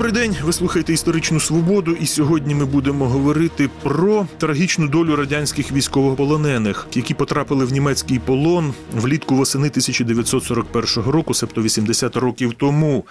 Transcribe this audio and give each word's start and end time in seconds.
Добрий 0.00 0.12
день. 0.12 0.36
Ви 0.42 0.52
слухаєте 0.52 0.92
історичну 0.92 1.40
свободу, 1.40 1.96
і 2.00 2.06
сьогодні 2.06 2.54
ми 2.54 2.64
будемо 2.64 3.08
говорити 3.08 3.70
про 3.82 4.26
трагічну 4.38 4.88
долю 4.88 5.16
радянських 5.16 5.72
військовополонених, 5.72 6.86
які 6.94 7.14
потрапили 7.14 7.64
в 7.64 7.72
німецький 7.72 8.18
полон 8.18 8.74
влітку 8.92 9.34
восени 9.34 9.68
1941 9.68 11.12
року, 11.12 11.34
себто 11.34 11.62
80 11.62 12.16
років 12.16 12.54
тому. 12.54 13.06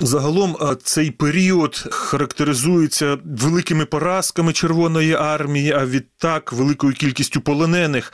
Загалом 0.00 0.56
цей 0.82 1.10
період 1.10 1.88
характеризується 1.90 3.18
великими 3.24 3.84
поразками 3.84 4.52
Червоної 4.52 5.14
армії, 5.14 5.72
а 5.72 5.86
відтак 5.86 6.52
великою 6.52 6.92
кількістю 6.92 7.40
полонених, 7.40 8.12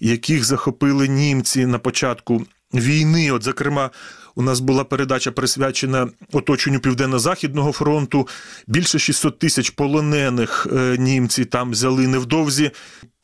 яких 0.00 0.44
захопили 0.44 1.08
німці 1.08 1.66
на 1.66 1.78
початку 1.78 2.46
війни. 2.74 3.30
От, 3.32 3.42
зокрема, 3.42 3.90
у 4.34 4.42
нас 4.42 4.60
була 4.60 4.84
передача 4.84 5.32
присвячена 5.32 6.08
оточенню 6.32 6.80
Південно-Західного 6.80 7.72
фронту. 7.72 8.28
Більше 8.66 8.98
600 8.98 9.38
тисяч 9.38 9.70
полонених 9.70 10.66
е, 10.72 10.96
німці 10.98 11.44
там 11.44 11.70
взяли 11.70 12.08
невдовзі. 12.08 12.70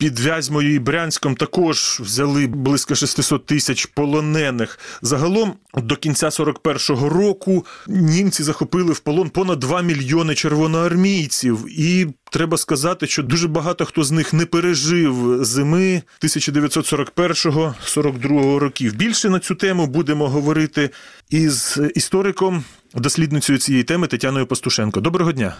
Під 0.01 0.19
Вязьмою 0.19 0.75
і 0.75 0.79
Брянськом 0.79 1.35
також 1.35 1.99
взяли 2.03 2.47
близько 2.47 2.95
600 2.95 3.45
тисяч 3.45 3.85
полонених. 3.85 4.79
Загалом 5.01 5.53
до 5.73 5.95
кінця 5.95 6.29
41-го 6.29 7.09
року 7.09 7.65
німці 7.87 8.43
захопили 8.43 8.93
в 8.93 8.99
полон 8.99 9.29
понад 9.29 9.59
2 9.59 9.81
мільйони 9.81 10.35
червоноармійців. 10.35 11.79
І 11.79 12.07
треба 12.31 12.57
сказати, 12.57 13.07
що 13.07 13.23
дуже 13.23 13.47
багато 13.47 13.85
хто 13.85 14.03
з 14.03 14.11
них 14.11 14.33
не 14.33 14.45
пережив 14.45 15.45
зими 15.45 16.01
1941-42 16.23 18.57
років. 18.57 18.95
Більше 18.95 19.29
на 19.29 19.39
цю 19.39 19.55
тему 19.55 19.87
будемо 19.87 20.29
говорити 20.29 20.89
із 21.29 21.79
істориком, 21.95 22.63
дослідницею 22.95 23.59
цієї 23.59 23.83
теми 23.83 24.07
Тетяною 24.07 24.45
Пастушенко. 24.45 25.01
Доброго 25.01 25.31
дня. 25.31 25.55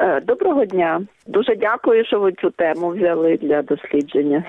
Е, 0.00 0.20
Доброго 0.20 0.64
дня. 0.64 1.02
Дуже 1.26 1.56
дякую, 1.56 2.04
що 2.04 2.20
ви 2.20 2.32
цю 2.32 2.50
тему 2.50 2.88
взяли 2.96 3.38
для 3.42 3.62
дослідження. 3.62 4.44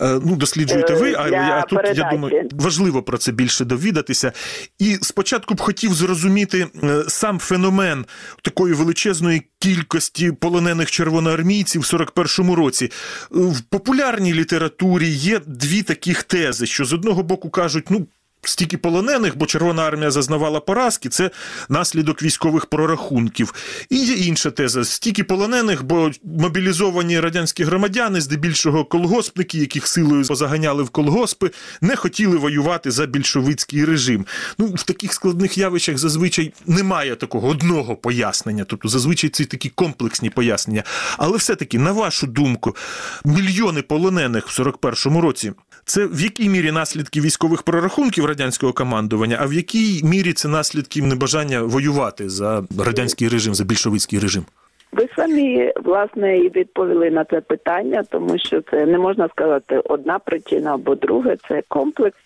Е, 0.00 0.20
Ну, 0.24 0.36
досліджуєте 0.36 0.94
ви, 0.94 1.14
а 1.18 1.28
я 1.28 1.62
тут 1.62 1.80
я 1.94 2.10
думаю, 2.12 2.48
важливо 2.52 3.02
про 3.02 3.18
це 3.18 3.32
більше 3.32 3.64
довідатися. 3.64 4.32
І 4.78 4.94
спочатку 4.94 5.54
б 5.54 5.60
хотів 5.60 5.92
зрозуміти 5.92 6.66
е, 6.84 7.02
сам 7.08 7.38
феномен 7.38 8.04
такої 8.42 8.74
величезної 8.74 9.42
кількості 9.58 10.32
полонених 10.32 10.90
червоноармійців 10.90 11.82
в 11.82 11.84
41-му 11.84 12.54
році. 12.54 12.84
Е, 12.84 12.90
В 13.30 13.60
популярній 13.60 14.34
літературі 14.34 15.08
є 15.08 15.40
дві 15.46 15.82
таких 15.82 16.22
тези, 16.22 16.66
що 16.66 16.84
з 16.84 16.92
одного 16.92 17.22
боку 17.22 17.50
кажуть, 17.50 17.90
ну. 17.90 18.06
Стільки 18.48 18.78
полонених, 18.78 19.36
бо 19.36 19.46
Червона 19.46 19.82
армія 19.82 20.10
зазнавала 20.10 20.60
поразки, 20.60 21.08
це 21.08 21.30
наслідок 21.68 22.22
військових 22.22 22.66
прорахунків. 22.66 23.54
І 23.90 23.96
є 23.96 24.14
інша 24.14 24.50
теза: 24.50 24.84
стільки 24.84 25.24
полонених, 25.24 25.84
бо 25.84 26.10
мобілізовані 26.24 27.20
радянські 27.20 27.64
громадяни, 27.64 28.20
здебільшого 28.20 28.84
колгоспники, 28.84 29.58
яких 29.58 29.86
силою 29.86 30.24
позаганяли 30.24 30.82
в 30.82 30.90
колгоспи, 30.90 31.50
не 31.80 31.96
хотіли 31.96 32.36
воювати 32.36 32.90
за 32.90 33.06
більшовицький 33.06 33.84
режим. 33.84 34.26
Ну, 34.58 34.66
в 34.66 34.82
таких 34.82 35.12
складних 35.12 35.58
явищах 35.58 35.98
зазвичай 35.98 36.52
немає 36.66 37.16
такого 37.16 37.48
одного 37.48 37.96
пояснення. 37.96 38.64
Тобто, 38.64 38.88
зазвичай 38.88 39.30
це 39.30 39.44
такі 39.44 39.68
комплексні 39.68 40.30
пояснення. 40.30 40.82
Але 41.18 41.38
все-таки, 41.38 41.78
на 41.78 41.92
вашу 41.92 42.26
думку, 42.26 42.76
мільйони 43.24 43.82
полонених 43.82 44.48
в 44.48 44.60
41-му 44.60 45.20
році. 45.20 45.52
Це 45.88 46.06
в 46.06 46.20
якій 46.20 46.48
мірі 46.48 46.72
наслідки 46.72 47.20
військових 47.20 47.62
прорахунків 47.62 48.24
радянського 48.24 48.72
командування, 48.72 49.38
а 49.40 49.46
в 49.46 49.52
якій 49.52 50.00
мірі 50.04 50.32
це 50.32 50.48
наслідки 50.48 51.02
небажання 51.02 51.62
воювати 51.62 52.28
за 52.28 52.62
радянський 52.78 53.28
режим, 53.28 53.54
за 53.54 53.64
більшовицький 53.64 54.18
режим? 54.18 54.44
Ви 54.92 55.08
самі 55.16 55.72
власне 55.84 56.38
і 56.38 56.48
відповіли 56.48 57.10
на 57.10 57.24
це 57.24 57.40
питання, 57.40 58.04
тому 58.10 58.38
що 58.38 58.60
це 58.60 58.86
не 58.86 58.98
можна 58.98 59.28
сказати 59.28 59.78
одна 59.78 60.18
причина 60.18 60.74
або 60.74 60.94
друга, 60.94 61.36
це 61.48 61.62
комплекс 61.68 62.18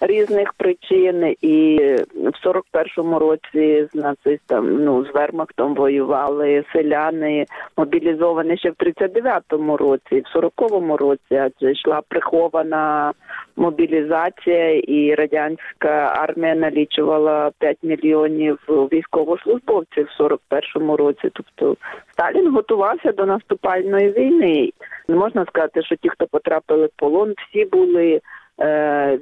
різних 0.00 0.52
причин. 0.52 1.34
І 1.40 1.78
в 2.14 2.46
41-му 2.46 3.18
році 3.18 3.88
з 3.92 3.94
нацистом, 3.94 4.84
ну 4.84 5.04
з 5.04 5.14
вермахтом 5.14 5.74
воювали 5.74 6.64
селяни, 6.72 7.46
мобілізовані 7.76 8.56
ще 8.56 8.70
в 8.70 8.74
39-му 8.74 9.76
році, 9.76 10.22
в 10.34 10.38
40-му 10.38 10.96
році, 10.96 11.34
адже 11.34 11.72
йшла 11.72 12.00
прихована 12.08 13.12
мобілізація, 13.56 14.78
і 14.78 15.14
радянська 15.14 15.90
армія 16.16 16.54
налічувала 16.54 17.50
5 17.58 17.78
мільйонів 17.82 18.58
військовослужбовців 18.68 20.08
в 20.18 20.22
41-му 20.22 20.96
році. 20.96 21.30
Тобто 21.32 21.76
Сталін 22.12 22.54
готувався 22.54 23.12
до 23.12 23.26
наступальної 23.26 24.10
війни. 24.10 24.72
Не 25.08 25.16
можна 25.16 25.46
сказати, 25.46 25.82
що 25.82 25.96
ті, 25.96 26.08
хто 26.08 26.26
потрапили 26.26 26.86
в 26.86 26.90
полон, 26.96 27.34
всі 27.38 27.64
були 27.64 28.20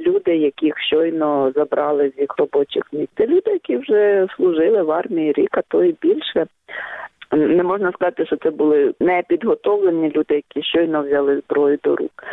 люди, 0.07 0.37
яких 0.37 0.79
щойно 0.79 1.53
забрали 1.55 2.13
з 2.17 2.21
їх 2.21 2.39
робочих 2.39 2.83
місць. 2.93 3.13
Це 3.17 3.27
люди, 3.27 3.51
які 3.51 3.77
вже 3.77 4.27
служили 4.37 4.83
в 4.83 4.91
армії 4.91 5.33
рік, 5.33 5.59
а 5.59 5.63
то 5.69 5.85
і 5.85 5.97
більше. 6.03 6.47
Не 7.33 7.63
можна 7.63 7.93
сказати, 7.93 8.27
що 8.27 8.37
це 8.37 8.51
були 8.51 8.95
непідготовлені 9.01 10.13
люди, 10.17 10.35
які 10.35 10.63
щойно 10.63 11.03
взяли 11.03 11.41
зброю 11.41 11.79
до 11.85 11.97
рук. 11.97 12.25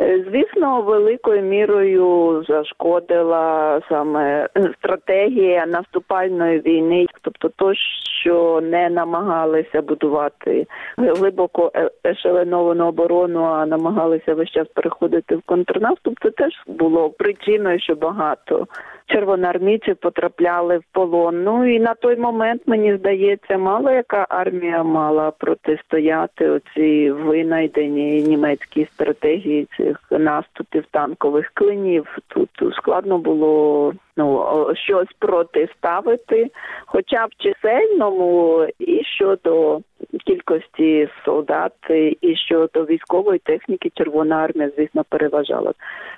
Е, 0.00 0.24
Звісно, 0.30 0.82
великою 0.82 1.42
мірою 1.42 2.44
зашкодила 2.48 3.80
саме 3.88 4.48
стратегія 4.78 5.66
наступальної 5.66 6.60
війни, 6.60 7.06
тобто 7.22 7.48
то, 7.48 7.74
що 8.20 8.60
не 8.62 8.90
намагалися 8.90 9.82
будувати 9.82 10.66
глибоко 10.96 11.72
е- 11.74 11.90
ешеленовану 12.06 12.86
оборону, 12.86 13.42
а 13.42 13.66
намагалися 13.66 14.34
весь 14.34 14.50
час 14.50 14.68
переходити 14.74 15.36
в 15.36 15.42
контрнаступ. 15.42 16.14
Це 16.22 16.30
теж 16.30 16.52
було 16.66 17.10
причиною, 17.10 17.80
що 17.80 17.94
багато 17.94 18.66
червоноармійців 19.06 19.96
потрапляли 19.96 20.78
в 20.78 20.82
полон. 20.92 21.42
Ну 21.42 21.74
і 21.74 21.80
на 21.80 21.94
той 21.94 22.16
момент 22.16 22.62
мені 22.66 22.96
здається, 22.96 23.58
мало 23.58 23.90
яка 23.90 24.26
армія 24.28 24.82
мала 24.82 25.30
протистояти 25.30 26.50
оцій 26.50 27.12
винайденій 27.12 28.22
німецькій 28.22 28.88
стратегії 28.94 29.68
цих 29.76 30.00
наступів 30.10 30.84
танкових 30.90 31.50
клинів. 31.54 32.18
Тут 32.28 32.50
складно 32.72 33.18
було 33.18 33.92
ну 34.16 34.46
щось 34.74 35.12
протиставити, 35.18 36.50
хоча 36.86 37.26
в 37.26 37.30
чисельному 37.38 38.66
і 38.78 39.04
щодо 39.04 39.80
кількості 40.26 41.08
солдат, 41.24 41.72
і 42.20 42.36
щодо 42.36 42.84
військової 42.84 43.38
техніки 43.38 43.90
Червона 43.94 44.36
армія, 44.36 44.70
звісно, 44.76 45.04
переважала. 45.08 45.72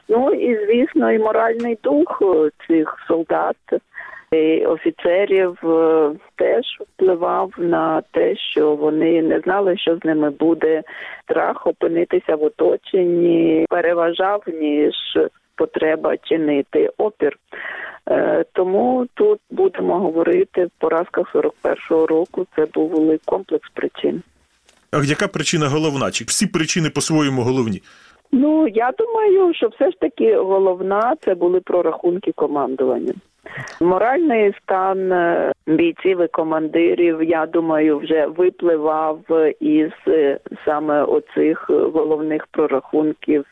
Ну 0.08 0.30
і 0.30 0.66
звісно, 0.66 1.12
і 1.12 1.18
моральний 1.18 1.78
дух 1.82 2.22
цих 2.68 2.96
солдат. 3.08 3.56
і 4.32 4.66
Офіцерів 4.66 5.58
е, 5.64 6.10
теж 6.36 6.64
впливав 6.80 7.50
на 7.58 8.02
те, 8.10 8.36
що 8.36 8.74
вони 8.74 9.22
не 9.22 9.40
знали, 9.40 9.76
що 9.76 9.96
з 9.96 10.04
ними 10.04 10.30
буде. 10.30 10.82
Страх 11.24 11.66
опинитися 11.66 12.36
в 12.36 12.44
оточенні 12.44 13.66
переважав 13.70 14.42
ніж 14.46 14.94
потреба 15.56 16.16
чинити 16.16 16.90
опір. 16.98 17.38
Е, 18.08 18.44
Тому 18.52 19.06
тут 19.14 19.40
будемо 19.50 19.98
говорити 19.98 20.64
в 20.64 20.70
поразках 20.78 21.34
41-го 21.34 22.06
року. 22.06 22.46
Це 22.56 22.66
був 22.74 22.90
великий 22.90 23.20
комплекс 23.24 23.68
причин. 23.74 24.22
А 24.90 25.04
яка 25.04 25.28
причина 25.28 25.68
головна? 25.68 26.10
Чи 26.10 26.24
всі 26.24 26.46
причини 26.46 26.90
по-своєму 26.90 27.42
головні? 27.42 27.82
Ну 28.32 28.68
я 28.68 28.92
думаю, 28.98 29.54
що 29.54 29.68
все 29.68 29.90
ж 29.90 29.96
таки 30.00 30.36
головна 30.36 31.16
це 31.24 31.34
були 31.34 31.60
прорахунки 31.60 32.32
командування. 32.32 33.12
Моральний 33.80 34.54
стан 34.62 35.12
е, 35.12 35.52
бійців 35.66 36.20
і 36.20 36.28
командирів, 36.28 37.22
я 37.22 37.46
думаю, 37.46 37.98
вже 37.98 38.26
випливав 38.26 39.20
із 39.60 39.92
е, 40.08 40.38
саме 40.64 41.02
оцих 41.02 41.70
головних 41.70 42.46
прорахунків, 42.46 43.44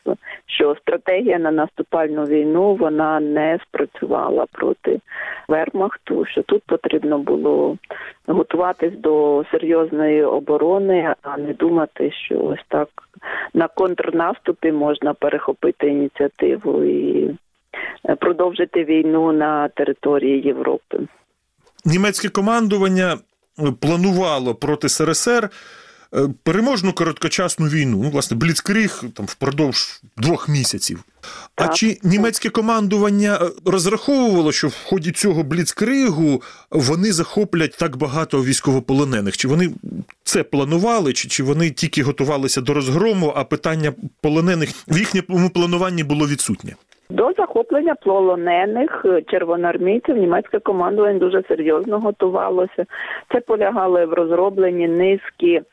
що 0.45 0.75
стратегія 0.75 1.39
на 1.39 1.51
наступальну 1.51 2.23
війну 2.23 2.75
вона 2.75 3.19
не 3.19 3.59
спрацювала 3.63 4.45
проти 4.51 4.99
Вермахту. 5.47 6.25
Що 6.25 6.41
тут 6.43 6.63
потрібно 6.63 7.17
було 7.17 7.77
готуватись 8.27 8.97
до 8.97 9.43
серйозної 9.51 10.23
оборони, 10.23 11.13
а 11.21 11.37
не 11.37 11.53
думати, 11.53 12.11
що 12.11 12.39
ось 12.39 12.65
так 12.67 12.89
на 13.53 13.67
контрнаступі 13.67 14.71
можна 14.71 15.13
перехопити 15.13 15.87
ініціативу 15.87 16.83
і 16.83 17.35
продовжити 18.19 18.83
війну 18.83 19.31
на 19.31 19.67
території 19.67 20.41
Європи. 20.41 20.99
Німецьке 21.85 22.29
командування 22.29 23.17
планувало 23.79 24.55
проти 24.55 24.89
СРСР 24.89 25.43
е, 25.45 25.49
переможну 26.43 26.93
короткочасну 26.93 27.65
війну, 27.67 27.99
ну, 28.03 28.09
власне, 28.09 28.37
бліцкриг 28.37 29.03
там 29.13 29.25
впродовж 29.25 30.01
двох 30.17 30.49
місяців. 30.49 31.03
А 31.55 31.63
Так. 31.63 31.75
чи 31.75 31.97
німецьке 32.03 32.49
командування 32.49 33.39
е, 33.41 33.49
розраховувало, 33.65 34.51
що 34.51 34.67
в 34.67 34.83
ході 34.85 35.11
цього 35.11 35.43
бліцкригу 35.43 36.41
вони 36.71 37.11
захоплять 37.11 37.77
так 37.79 37.97
багато 37.97 38.43
військовополонених? 38.43 39.37
Чи 39.37 39.47
вони 39.47 39.69
це 40.23 40.43
планували, 40.43 41.13
чи, 41.13 41.27
чи 41.27 41.43
вони 41.43 41.69
тільки 41.71 42.03
готувалися 42.03 42.61
до 42.61 42.73
розгрому, 42.73 43.33
а 43.35 43.43
питання 43.43 43.93
полонених 44.21 44.69
в 44.87 44.97
їхньому 44.97 45.49
плануванні 45.49 46.03
було 46.03 46.27
відсутнє? 46.27 46.73
До 47.09 47.31
захоплення 47.37 47.95
полонених 47.95 49.05
е, 49.05 49.21
червоноармійців 49.21 50.17
німецьке 50.17 50.59
командування 50.59 51.19
дуже 51.19 51.43
серйозно 51.47 51.99
готувалося. 51.99 52.85
Це 53.31 53.39
полягало 53.39 54.07
в 54.07 54.13
розробленні 54.13 54.87
низки 54.87 55.47
е, 55.47 55.63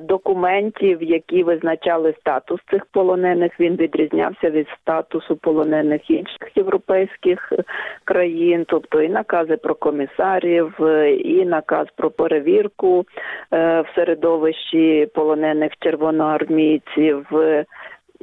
документів, 0.00 1.02
які 1.02 1.42
визначали 1.42 2.14
статус 2.20 2.60
цих 2.70 2.86
полонених. 2.86 3.60
Він 3.60 3.76
відрізнявся 3.76 4.50
від 4.50 4.68
статусу 4.82 5.36
полонених 5.36 6.10
інших 6.10 6.56
європейських 6.56 7.52
е, 7.52 7.62
країн, 8.04 8.64
тобто 8.68 9.02
і 9.02 9.08
накази 9.08 9.56
про 9.56 9.74
комісарів, 9.74 10.74
е, 10.80 11.12
і 11.14 11.44
наказ 11.44 11.86
про 11.96 12.10
перевірку 12.10 13.04
е, 13.52 13.80
в 13.80 13.86
середовищі 13.94 15.08
полонених 15.14 15.72
червоноармійців. 15.80 17.26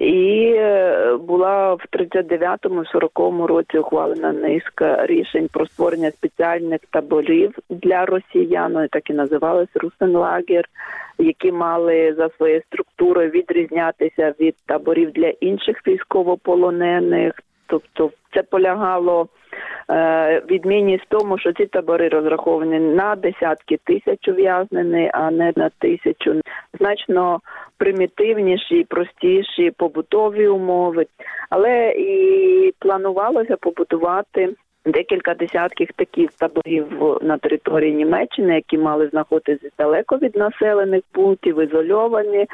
І 0.03 0.53
е, 0.57 1.17
була 1.17 1.73
в 1.73 1.85
39-му, 1.93 2.83
40-му 2.83 3.47
році 3.47 3.77
ухвалена 3.77 4.31
низка 4.31 5.05
рішень 5.05 5.49
про 5.53 5.65
створення 5.65 6.11
спеціальних 6.11 6.79
таборів 6.91 7.55
для 7.69 8.05
росіян, 8.05 8.73
вони 8.73 8.87
так 8.87 9.09
і 9.09 9.13
називалися 9.13 9.71
Русенлагер, 9.75 10.65
які 11.17 11.51
мали 11.51 12.13
за 12.17 12.29
своєю 12.29 12.61
структурою 12.61 13.29
відрізнятися 13.29 14.33
від 14.39 14.55
таборів 14.65 15.11
для 15.11 15.27
інших 15.27 15.87
військовополонених. 15.87 17.33
Тобто 17.73 18.11
це 18.33 18.43
полягало 18.43 19.27
е, 19.89 20.41
відмінність 20.49 21.03
в 21.03 21.07
тому, 21.09 21.37
що 21.37 21.53
ці 21.53 21.65
табори 21.65 22.09
розраховані 22.09 22.79
на 22.79 23.15
десятки 23.15 23.79
тисяч 23.83 24.27
ув'язнених, 24.27 25.11
а 25.13 25.31
не 25.31 25.53
на 25.55 25.69
тисячу. 25.79 26.41
Значно 26.79 27.39
примітивніші, 27.77 28.85
простіші 28.89 29.71
побутові 29.77 30.47
умови, 30.47 31.05
але 31.49 31.91
і 31.91 32.73
планувалося 32.79 33.57
побудувати. 33.57 34.49
Декілька 34.85 35.33
десятків 35.33 35.87
таких 35.95 36.29
таборів 36.31 36.85
на 37.21 37.37
території 37.37 37.93
Німеччини, 37.93 38.55
які 38.55 38.77
мали 38.77 39.07
знаходитися 39.07 39.75
далеко 39.77 40.17
від 40.17 40.35
населених 40.35 41.01
пунктів, 41.11 41.61
ізольовані, 41.61 42.45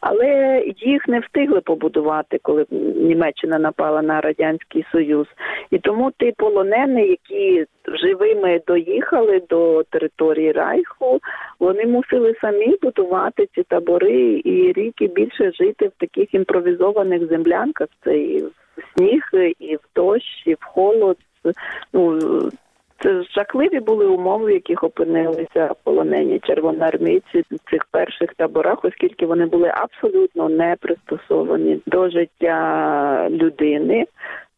але 0.00 0.62
їх 0.76 1.08
не 1.08 1.20
встигли 1.20 1.60
побудувати, 1.60 2.38
коли 2.42 2.66
Німеччина 2.96 3.58
напала 3.58 4.02
на 4.02 4.20
радянський 4.20 4.84
союз. 4.92 5.26
І 5.70 5.78
тому 5.78 6.12
ті 6.18 6.32
полонені, 6.36 7.06
які 7.08 7.66
живими 7.88 8.60
доїхали 8.66 9.42
до 9.48 9.82
території 9.82 10.52
Райху, 10.52 11.20
вони 11.60 11.86
мусили 11.86 12.34
самі 12.40 12.76
будувати 12.82 13.48
ці 13.54 13.62
табори 13.62 14.42
і 14.44 14.72
рік 14.72 14.94
і 15.00 15.08
більше 15.08 15.52
жити 15.52 15.88
в 15.88 15.92
таких 15.98 16.34
імпровізованих 16.34 17.28
землянках. 17.28 17.88
Це 18.04 18.18
і 18.18 18.42
в 18.42 18.50
сніг, 18.94 19.22
і 19.58 19.76
в 19.76 19.80
дощ, 19.94 20.42
і 20.46 20.54
в 20.54 20.64
холод. 20.64 21.16
Ну 21.92 22.18
це 23.04 23.22
жахливі 23.22 23.80
були 23.80 24.06
умови, 24.06 24.46
в 24.46 24.50
яких 24.50 24.84
опинилися 24.84 25.70
полонені 25.84 26.38
червоноармійці 26.38 27.44
в 27.50 27.70
цих 27.70 27.84
перших 27.90 28.34
таборах, 28.34 28.84
оскільки 28.84 29.26
вони 29.26 29.46
були 29.46 29.68
абсолютно 29.68 30.48
не 30.48 30.76
пристосовані 30.80 31.80
до 31.86 32.10
життя 32.10 33.28
людини. 33.30 34.06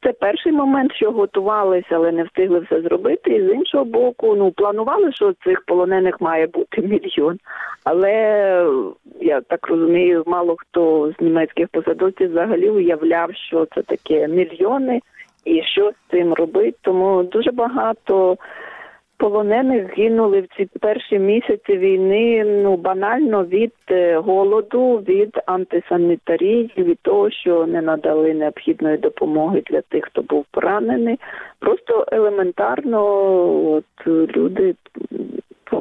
Це 0.03 0.13
перший 0.13 0.53
момент, 0.53 0.93
що 0.95 1.11
готувалися, 1.11 1.89
але 1.91 2.13
не 2.13 2.23
встигли 2.23 2.61
все 2.61 2.81
зробити. 2.81 3.31
І 3.31 3.47
з 3.47 3.53
іншого 3.53 3.85
боку, 3.85 4.37
ну 4.37 4.51
планували, 4.51 5.13
що 5.13 5.33
цих 5.45 5.63
полонених 5.67 6.21
має 6.21 6.47
бути 6.47 6.83
мільйон. 6.83 7.39
Але 7.85 8.13
я 9.21 9.41
так 9.41 9.69
розумію, 9.69 10.23
мало 10.27 10.57
хто 10.59 11.13
з 11.19 11.23
німецьких 11.23 11.69
посадовців 11.69 12.31
взагалі 12.31 12.71
уявляв, 12.71 13.35
що 13.35 13.67
це 13.75 13.83
таке 13.83 14.29
мільйони 14.29 15.01
і 15.47 15.63
що 15.63 15.91
з 15.91 16.11
цим 16.11 16.33
робити. 16.33 16.79
Тому 16.83 17.23
дуже 17.23 17.53
багато 17.53 18.37
полонених 19.19 19.99
гинули 19.99 20.41
в 20.41 20.47
ці 20.57 20.69
перші 20.81 21.19
місяці 21.19 21.79
війни. 21.79 22.45
Ну 22.45 22.77
банально 22.77 23.45
від 23.45 23.73
е, 23.91 24.17
голоду, 24.17 24.97
від 25.09 25.41
антисанітарії, 25.47 26.73
від 26.79 26.99
того, 27.03 27.31
що 27.31 27.67
не 27.67 27.83
надали 27.83 28.35
необхідної 28.35 28.97
допомоги 28.97 29.63
для 29.67 29.81
тих, 29.81 30.05
хто 30.05 30.23
був 30.23 30.45
поранений. 30.51 31.19
Просто 31.59 32.07
елементарно, 32.13 33.03
от 33.73 34.07
люди. 34.07 34.75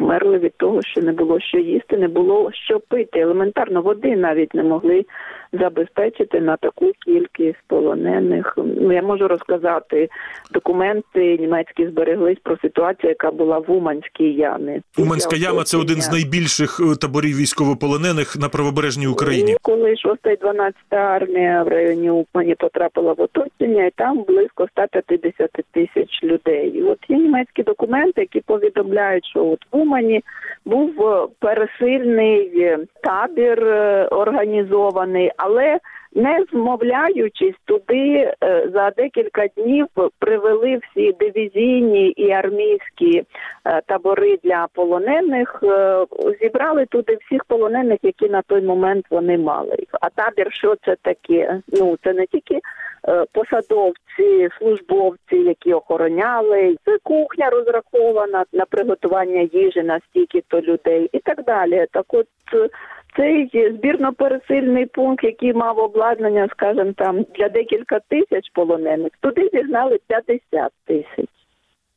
Померли 0.05 0.37
від 0.37 0.57
того, 0.57 0.81
що 0.81 1.01
не 1.01 1.11
було 1.11 1.39
що 1.39 1.57
їсти, 1.57 1.97
не 1.97 2.07
було 2.07 2.51
що 2.53 2.79
пити. 2.79 3.19
Елементарно 3.19 3.81
води 3.81 4.15
навіть 4.15 4.53
не 4.53 4.63
могли 4.63 5.05
забезпечити 5.53 6.41
на 6.41 6.57
таку 6.57 6.91
кількість 7.05 7.59
полонених. 7.67 8.53
Ну 8.57 8.91
я 8.91 9.01
можу 9.01 9.27
розказати 9.27 10.09
документи 10.51 11.37
німецькі 11.37 11.87
збереглись 11.87 12.37
про 12.43 12.57
ситуацію, 12.57 13.09
яка 13.09 13.31
була 13.31 13.59
в 13.59 13.71
Уманській 13.71 14.33
ямі. 14.33 14.81
Уманська 14.97 15.35
яма 15.35 15.63
це 15.63 15.77
один 15.77 16.01
з 16.01 16.11
найбільших 16.11 16.79
е, 16.79 16.95
таборів 17.01 17.37
військовополонених 17.37 18.35
на 18.35 18.49
правобережній 18.49 19.07
Україні. 19.07 19.51
і 19.51 19.57
коли 19.61 19.95
6 19.97 20.05
і 20.25 20.35
12 20.41 20.75
армія 20.89 21.63
в 21.63 21.67
районі 21.67 22.09
Умані 22.09 22.55
потрапила 22.55 23.13
в 23.13 23.21
оточення, 23.21 23.85
і 23.85 23.91
там 23.95 24.23
близько 24.27 24.67
150 24.71 25.51
тисяч 25.71 26.23
людей. 26.23 26.69
І 26.69 26.83
от 26.83 26.99
є 27.07 27.17
німецькі 27.17 27.63
документи, 27.63 28.21
які 28.21 28.39
повідомляють, 28.39 29.25
що 29.25 29.45
от 29.45 29.59
в 29.71 29.77
Умані 29.77 29.94
був 30.65 31.07
е, 31.07 31.27
пересильний 31.39 32.61
е, 32.61 32.79
табір 33.03 33.67
е, 33.67 34.05
організований, 34.05 35.31
але 35.37 35.79
не 36.15 36.45
змовляючись 36.51 37.55
туди 37.65 38.31
е, 38.43 38.69
за 38.73 38.89
декілька 38.89 39.47
днів 39.47 39.87
привели 40.19 40.77
всі 40.77 41.11
дивізійні 41.11 42.09
і 42.09 42.31
армійські 42.31 43.23
е, 43.65 43.81
табори 43.85 44.37
для 44.43 44.67
полонених, 44.73 45.59
е, 45.63 46.05
зібрали 46.41 46.85
туди 46.85 47.17
всіх 47.25 47.45
полонених, 47.45 47.99
які 48.01 48.29
на 48.29 48.41
той 48.41 48.61
момент 48.61 49.05
вони 49.09 49.37
мали. 49.37 49.77
А 50.01 50.09
табір, 50.09 50.53
що 50.53 50.75
це 50.85 50.95
таке? 51.01 51.61
Ну 51.67 51.97
це 52.03 52.13
не 52.13 52.25
тільки 52.25 52.59
посадовці, 53.31 54.49
службовці, 54.59 55.35
які 55.35 55.73
охороняли, 55.73 56.75
це 56.85 56.97
кухня 57.03 57.49
розрахована 57.49 58.45
на 58.53 58.65
приготування 58.65 59.49
їжі 59.53 59.83
на 59.83 59.99
стільки-то 59.99 60.61
людей 60.61 61.09
і 61.11 61.19
так 61.19 61.43
далі. 61.43 61.85
Так 61.91 62.05
от 62.13 62.27
цей 63.15 63.49
збірно-пересильний 63.71 64.85
пункт, 64.85 65.23
який 65.23 65.53
мав 65.53 65.79
обладнання, 65.79 66.47
скажімо, 66.51 66.93
там 66.97 67.25
для 67.35 67.49
декілька 67.49 67.99
тисяч 67.99 68.49
полонених, 68.53 69.11
туди 69.19 69.49
зігнали 69.53 69.99
50 70.07 70.71
тисяч. 70.85 71.29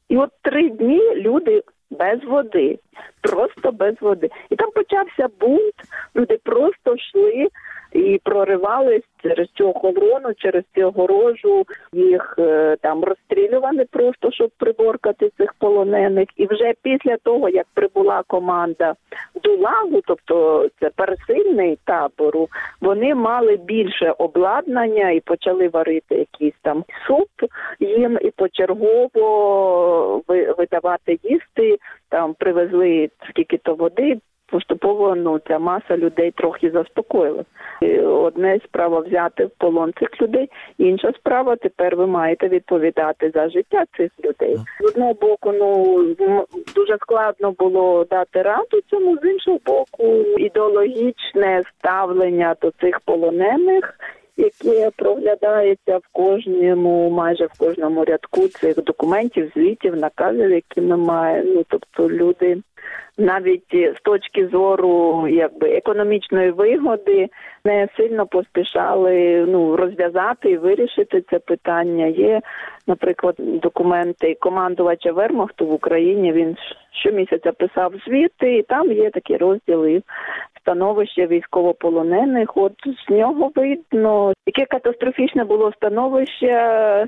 І 0.09 0.17
от 0.17 0.31
три 0.43 0.71
дні 0.71 1.15
люди 1.15 1.63
без 1.91 2.25
води, 2.25 2.79
просто 3.21 3.73
без 3.73 3.95
води. 4.01 4.31
І 4.51 4.57
там 4.57 4.71
почався 4.71 5.29
бунт, 5.41 5.75
люди 6.17 6.39
просто 6.45 6.95
йшли 6.95 7.49
і 7.93 8.21
проривались 8.25 9.03
через 9.23 9.49
цю 9.55 9.69
охорону, 9.69 10.35
через 10.37 10.65
цю 10.75 10.87
огорожу, 10.87 11.65
їх 11.93 12.35
е, 12.39 12.77
там 12.81 13.05
розстрілювали 13.05 13.85
просто, 13.91 14.31
щоб 14.33 14.51
приборкати 14.59 15.31
цих 15.39 15.55
полонених. 15.59 16.29
І 16.37 16.47
вже 16.47 16.73
після 16.83 17.17
того, 17.17 17.49
як 17.49 17.67
прибула 17.75 18.23
команда 18.27 18.95
Дулагу, 19.43 20.01
тобто 20.07 20.69
це 20.81 20.91
пересильний 20.97 21.79
табору, 21.85 22.49
вони 22.81 23.15
мали 23.15 23.57
більше 23.57 24.15
обладнання 24.19 25.11
і 25.11 25.21
почали 25.21 25.69
варити 25.69 26.15
якийсь 26.15 26.59
там 26.63 26.85
суп 27.07 27.51
їм 27.81 28.19
і 28.23 28.31
почергово 28.31 30.23
видавати 30.59 31.19
їсти. 31.23 31.79
Там 32.09 32.35
привезли 32.35 33.11
скільки 33.31 33.57
то 33.59 33.75
води. 33.75 34.19
Поступово 34.51 35.15
ну 35.15 35.39
ця 35.49 35.59
маса 35.59 35.97
людей 35.97 36.31
трохи 36.31 36.71
заспокоїла. 36.71 37.45
Одне 38.05 38.59
справа 38.65 39.01
взяти 39.01 39.45
в 39.45 39.51
полон 39.59 39.93
цих 39.99 40.23
людей, 40.23 40.51
інша 40.79 41.13
справа 41.13 41.57
тепер 41.57 41.97
ви 41.97 42.07
маєте 42.07 42.49
відповідати 42.49 43.31
за 43.35 43.49
життя 43.49 43.85
цих 43.97 44.11
людей. 44.25 44.57
З 44.81 44.89
одного 44.89 45.15
боку, 45.15 45.53
ну 45.53 45.97
дуже 46.75 46.97
складно 46.97 47.53
було 47.53 48.05
дати 48.05 48.43
раду 48.43 48.81
цьому, 48.91 49.17
з 49.17 49.25
іншого 49.25 49.59
боку, 49.67 50.07
ідеологічне 50.39 51.63
ставлення 51.79 52.57
до 52.63 52.71
цих 52.71 53.01
полонених 53.01 53.95
яке 54.39 54.91
проглядається 54.97 55.99
в 55.99 56.03
кожному, 56.13 57.11
майже 57.11 57.47
в 57.47 57.59
кожному 57.59 58.05
рядку 58.05 58.49
цих 58.49 58.85
документів, 58.85 59.53
звітів, 59.57 59.97
наказів, 59.97 60.51
які 60.51 60.81
ми 60.81 60.97
маємо. 60.97 61.53
Ну 61.55 61.65
тобто 61.69 62.11
люди 62.11 62.59
навіть 63.19 63.97
з 63.97 64.01
точки 64.03 64.49
зору 64.49 65.27
якби 65.29 65.71
економічної 65.71 66.51
вигоди 66.51 67.29
не 67.65 67.89
сильно 67.97 68.27
поспішали 68.27 69.45
ну 69.49 69.77
розв'язати 69.77 70.51
і 70.51 70.57
вирішити 70.57 71.25
це 71.31 71.39
питання. 71.39 72.07
Є, 72.07 72.41
наприклад, 72.87 73.35
документи 73.39 74.37
командувача 74.41 75.13
Вермахту 75.13 75.67
в 75.67 75.73
Україні. 75.73 76.33
Він 76.33 76.57
щомісяця 76.93 77.53
писав 77.53 77.93
звіти, 78.07 78.57
і 78.57 78.63
там 78.63 78.93
є 78.93 79.11
такі 79.11 79.37
розділи 79.37 80.03
становище 80.69 81.27
військовополонених. 81.27 82.57
От 82.57 82.73
з 83.07 83.11
нього 83.11 83.51
видно, 83.55 84.33
яке 84.47 84.67
катастрофічне 84.67 85.45
було 85.45 85.73
становище 85.73 86.47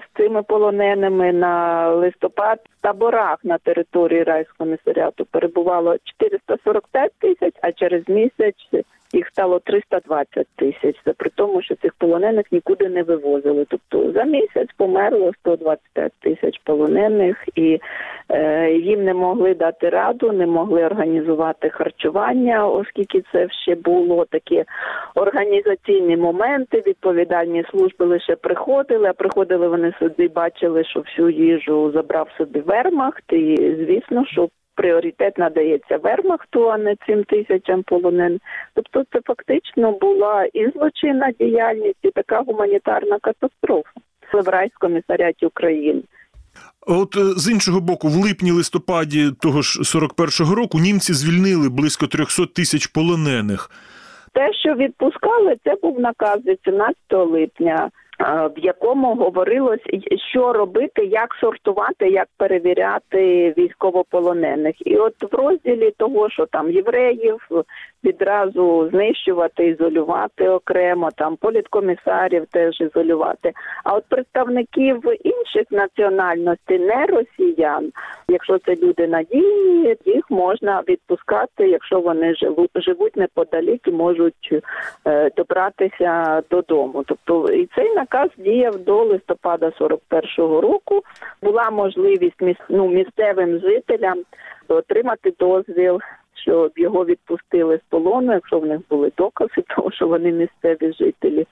з 0.00 0.18
цими 0.18 0.42
полоненими 0.42 1.32
на 1.32 1.88
листопад 1.90 2.58
в 2.58 2.82
таборах 2.82 3.38
на 3.44 3.58
території 3.58 4.22
райського 4.22 4.56
комісаріату 4.58 5.26
перебувало 5.30 5.96
445 6.04 7.12
тисяч, 7.18 7.54
а 7.62 7.72
через 7.72 8.08
місяць 8.08 8.84
їх 9.12 9.28
стало 9.28 9.58
320 9.58 10.46
тисяч. 10.56 10.96
Це 11.04 11.12
при 11.12 11.30
тому, 11.34 11.62
що 11.62 11.74
цих 11.74 11.94
полонених 11.94 12.52
нікуди 12.52 12.88
не 12.88 13.02
вивозили. 13.02 13.66
Тобто 13.68 14.12
за 14.12 14.24
місяць 14.24 14.68
померло 14.76 15.32
125 15.40 16.12
тисяч 16.20 16.60
полонених, 16.64 17.36
і 17.54 17.80
е, 18.28 18.72
їм 18.72 19.04
не 19.04 19.14
могли 19.14 19.54
дати 19.54 19.88
раду, 19.88 20.32
не 20.32 20.46
могли 20.46 20.84
організувати 20.84 21.70
харчування, 21.70 22.68
оскільки 22.68 23.22
це 23.32 23.48
ще 23.50 23.74
було 23.74 24.24
такі 24.24 24.64
організаційні 25.14 26.16
моменти. 26.16 26.82
Відповідальні 26.86 27.64
служби 27.70 28.06
лише 28.06 28.36
приходили, 28.36 29.08
а 29.08 29.12
приходили 29.12 29.68
вони 29.68 29.92
сюди, 29.98 30.28
бачили, 30.28 30.84
що 30.84 31.00
всю 31.00 31.30
їжу 31.30 31.92
забрав 31.94 32.28
собі 32.38 32.60
вермахт, 32.60 33.32
і 33.32 33.56
звісно, 33.56 34.24
що 34.26 34.48
пріоритет 34.80 35.38
надається 35.38 35.96
Вермахту, 35.96 36.70
а 36.70 36.78
не 36.78 36.96
цим 37.06 37.24
тисячам 37.24 37.82
полонених. 37.82 38.40
Тобто 38.74 39.04
це 39.12 39.20
фактично 39.26 39.92
була 39.92 40.44
і 40.44 40.70
злочинна 40.70 41.32
діяльність, 41.40 41.98
і 42.02 42.10
така 42.10 42.42
гуманітарна 42.46 43.18
катастрофа 43.22 43.90
в 44.32 44.36
Єврейськомісаріаті 44.36 45.46
України. 45.46 46.02
От 46.86 47.16
е, 47.16 47.20
з 47.20 47.50
іншого 47.50 47.80
боку, 47.80 48.08
в 48.08 48.16
липні-листопаді 48.16 49.30
того 49.40 49.62
ж 49.62 49.80
41-го 49.80 50.54
року 50.54 50.78
німці 50.78 51.12
звільнили 51.12 51.68
близько 51.68 52.06
300 52.06 52.46
тисяч 52.46 52.86
полонених. 52.86 53.70
Те, 54.32 54.52
що 54.52 54.74
відпускали, 54.74 55.56
це 55.64 55.74
був 55.82 56.00
наказ 56.00 56.38
18 56.46 56.96
липня. 57.10 57.90
В 58.28 58.52
якому 58.56 59.14
говорилось, 59.14 59.80
що 60.30 60.52
робити, 60.52 61.04
як 61.04 61.34
сортувати, 61.40 62.08
як 62.08 62.28
перевіряти 62.36 63.54
військовополонених, 63.58 64.86
і 64.86 64.96
от 64.96 65.32
в 65.32 65.34
розділі 65.34 65.90
того, 65.96 66.30
що 66.30 66.46
там 66.46 66.70
євреїв 66.70 67.38
відразу 68.04 68.88
знищувати, 68.92 69.66
ізолювати 69.66 70.48
окремо, 70.48 71.08
там 71.16 71.36
політкомісарів 71.36 72.46
теж 72.46 72.80
ізолювати. 72.80 73.52
А 73.84 73.94
от 73.94 74.04
представників 74.08 75.02
інших 75.24 75.66
національностей, 75.70 76.78
не 76.78 77.06
росіян, 77.06 77.92
якщо 78.28 78.58
це 78.58 78.74
люди 78.74 79.06
надійні, 79.06 79.96
їх 80.04 80.30
можна 80.30 80.82
відпускати, 80.88 81.68
якщо 81.68 82.00
вони 82.00 82.34
живуть 82.34 82.70
живуть 82.74 83.16
неподалік 83.16 83.88
і 83.88 83.90
можуть 83.90 84.62
е, 85.06 85.30
добратися 85.36 86.42
додому. 86.50 87.04
Тобто 87.06 87.52
і 87.52 87.68
цей 87.76 87.94
наказ 88.10 88.30
діяв 88.38 88.78
до 88.78 89.04
листопада 89.04 89.72
41-го 89.80 90.60
року. 90.60 91.02
Була 91.42 91.70
можливість 91.70 92.42
міс, 92.42 92.56
ну, 92.68 92.88
місцевим 92.88 93.58
жителям 93.58 94.18
отримати 94.68 95.32
дозвіл 95.38 96.00
щоб 96.42 96.72
його 96.76 97.04
відпустили 97.04 97.76
з 97.76 97.90
полону, 97.90 98.32
якщо 98.32 98.58
в 98.58 98.66
них 98.66 98.80
були 98.90 99.12
докази, 99.16 99.62
того 99.76 99.90
що 99.90 100.08
вони 100.08 100.32
місцеві 100.32 100.92
жителі. 100.92 101.46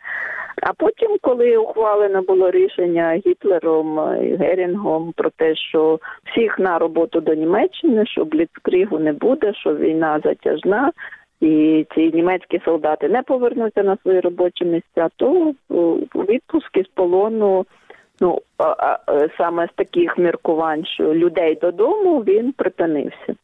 А 0.62 0.72
потім, 0.72 1.16
коли 1.20 1.56
ухвалено 1.56 2.22
було 2.22 2.50
рішення 2.50 3.20
Гітлером 3.26 3.98
і 4.24 4.36
Герінгом 4.36 5.12
про 5.16 5.30
те, 5.30 5.56
що 5.56 6.00
всіх 6.24 6.58
на 6.58 6.78
роботу 6.78 7.20
до 7.20 7.34
Німеччини, 7.34 8.06
що 8.06 8.24
бліцкрігу 8.24 8.98
не 8.98 9.12
буде, 9.12 9.54
що 9.54 9.76
війна 9.76 10.20
затяжна. 10.24 10.92
І 11.40 11.86
ці 11.94 12.10
німецькі 12.14 12.60
солдати 12.64 13.08
не 13.08 13.22
повернуться 13.22 13.82
на 13.82 13.96
свої 14.02 14.20
робочі 14.20 14.64
місця, 14.64 15.08
то 15.16 15.54
відпуски 16.14 16.82
з 16.82 16.88
полону 16.94 17.66
ну 18.20 18.42
саме 19.38 19.66
з 19.66 19.70
таких 19.74 20.18
міркувань, 20.18 20.86
що 20.86 21.14
людей 21.14 21.54
додому 21.54 22.20
він 22.20 22.52
припинився. 22.52 23.34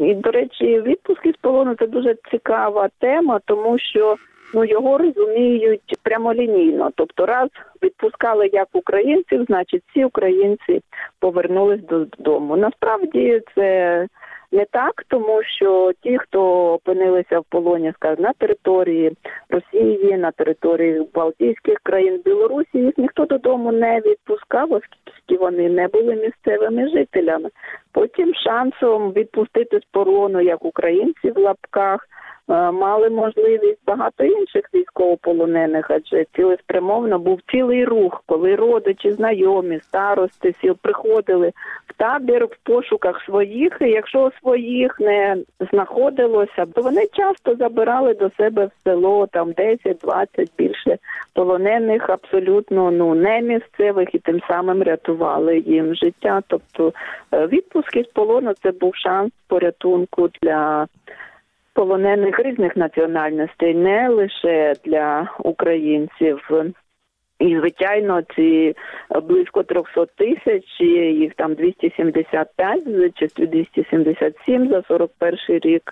І, 0.00 0.14
до 0.14 0.30
речі, 0.30 0.80
відпуск 0.80 1.26
із 1.26 1.36
полону 1.36 1.74
це 1.74 1.86
дуже 1.86 2.14
цікава 2.30 2.88
тема, 2.98 3.40
тому 3.44 3.78
що 3.78 4.16
ну 4.54 4.64
його 4.64 4.98
розуміють 4.98 5.98
прямолінійно. 6.02 6.90
Тобто, 6.94 7.26
раз 7.26 7.48
відпускали 7.82 8.50
як 8.52 8.68
українців, 8.72 9.44
значить 9.48 9.82
всі 9.90 10.04
українці 10.04 10.80
повернулись 11.20 11.82
додому. 11.82 12.56
Насправді 12.56 13.40
це 13.54 14.06
не 14.52 14.64
так, 14.64 15.04
тому 15.08 15.42
що 15.42 15.92
ті, 16.02 16.18
хто 16.18 16.72
опинилися 16.72 17.40
в 17.40 17.44
полоні, 17.44 17.92
скажімо, 17.96 18.22
на 18.22 18.32
території 18.32 19.12
Росії, 19.50 20.16
на 20.16 20.30
території 20.30 21.06
Балтійських 21.14 21.78
країн 21.82 22.22
Білорусі, 22.24 22.78
їх 22.78 22.98
ніхто 22.98 23.24
додому 23.24 23.72
не 23.72 24.00
відпускав, 24.00 24.72
оскільки 24.72 25.44
вони 25.44 25.68
не 25.68 25.88
були 25.88 26.14
місцевими 26.14 26.88
жителями. 26.88 27.50
Потім 27.92 28.34
шансом 28.34 29.12
відпустити 29.12 29.78
з 29.78 29.84
полону 29.92 30.40
як 30.40 30.64
українці 30.64 31.30
в 31.30 31.38
лапках. 31.38 32.08
Е, 32.50 32.70
мали 32.70 33.10
можливість 33.10 33.80
багато 33.86 34.24
інших 34.24 34.64
військовополонених, 34.74 35.90
адже 35.90 36.24
цілеспрямовно 36.36 37.18
був 37.18 37.40
цілий 37.50 37.84
рух, 37.84 38.22
коли 38.26 38.56
родичі, 38.56 39.12
знайомі, 39.12 39.80
старости 39.80 40.54
всі 40.58 40.72
приходили 40.72 41.52
в 41.86 41.92
табір 41.96 42.46
в 42.46 42.56
пошуках 42.62 43.24
своїх. 43.24 43.78
і 43.80 43.90
Якщо 43.90 44.32
своїх 44.40 45.00
не 45.00 45.36
знаходилося, 45.70 46.66
то 46.74 46.82
вони 46.82 47.06
часто 47.12 47.54
забирали 47.54 48.14
до 48.14 48.30
себе 48.30 48.66
в 48.66 48.70
село 48.84 49.26
там 49.26 49.50
10-20 49.52 50.26
більше 50.58 50.98
полонених, 51.32 52.10
абсолютно 52.10 52.90
ну 52.90 53.14
не 53.14 53.40
місцевих, 53.40 54.14
і 54.14 54.18
тим 54.18 54.40
самим 54.48 54.82
рятували 54.82 55.58
їм 55.58 55.94
життя. 55.94 56.42
Тобто 56.46 56.92
е, 57.32 57.46
відпуски 57.46 58.02
з 58.02 58.06
полону 58.06 58.52
це 58.62 58.70
був 58.70 58.96
шанс 58.96 59.32
порятунку 59.48 60.28
для 60.42 60.86
полонених 61.74 62.40
різних 62.40 62.76
національностей, 62.76 63.74
не 63.74 64.08
лише 64.08 64.74
для 64.84 65.30
українців. 65.38 66.50
І, 67.38 67.56
звичайно, 67.56 68.22
ці 68.36 68.74
близько 69.22 69.62
300 69.62 70.06
тисяч, 70.06 70.80
їх 70.80 71.34
там 71.34 71.54
275 71.54 72.82
чи 73.14 73.46
277 73.46 74.68
за 74.68 74.82
41 74.82 75.38
рік 75.48 75.82